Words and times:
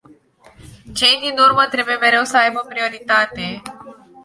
Cei 0.93 1.19
din 1.19 1.37
urmă 1.49 1.67
trebuie 1.69 1.95
mereu 1.95 2.23
să 2.23 2.37
aibă 2.37 2.65
prioritate. 2.67 3.61